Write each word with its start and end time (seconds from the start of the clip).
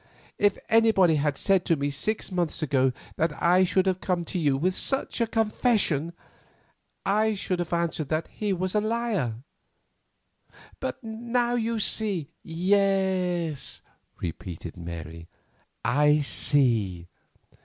If 0.39 0.57
anybody 0.67 1.17
had 1.17 1.37
said 1.37 1.63
to 1.65 1.75
me 1.75 1.91
six 1.91 2.31
months 2.31 2.63
ago 2.63 2.91
that 3.17 3.39
I 3.39 3.63
should 3.63 3.85
have 3.85 3.99
to 4.01 4.07
come 4.07 4.25
to 4.25 4.39
you 4.39 4.57
with 4.57 4.75
such 4.75 5.21
a 5.21 5.27
confession, 5.27 6.13
I 7.05 7.35
should 7.35 7.59
have 7.59 7.71
answered 7.71 8.09
that 8.09 8.27
he 8.29 8.51
was 8.51 8.73
a 8.73 8.81
liar. 8.81 9.43
But 10.79 11.03
now 11.03 11.53
you 11.53 11.79
see——" 11.79 12.29
"Yes," 12.41 13.83
repeated 14.19 14.75
Mary, 14.75 15.27
"I 15.85 16.21
see." 16.21 17.07